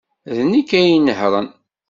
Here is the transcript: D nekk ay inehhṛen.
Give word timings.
D 0.35 0.37
nekk 0.51 0.69
ay 0.79 0.87
inehhṛen. 0.97 1.47